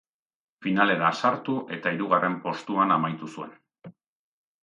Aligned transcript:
Finalera 0.67 1.09
sartu 1.19 1.57
eta 1.77 1.93
hirugarren 1.97 2.39
postuan 2.47 2.93
amaitu 2.97 3.29
zuen. 3.35 3.55